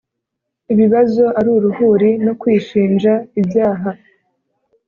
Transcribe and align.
ibibazo 0.73 1.23
aruruhuri.nokwishinja 1.39 3.11
ibyaha. 3.41 3.89